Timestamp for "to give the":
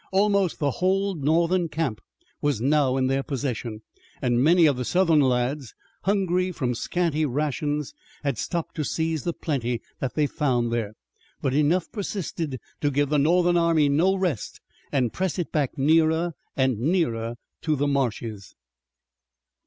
12.79-13.19